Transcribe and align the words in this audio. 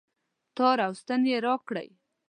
تار 0.55 0.77
او 0.85 0.93
ستن 1.01 1.21
هم 1.27 1.39
راکړئ 1.47 1.89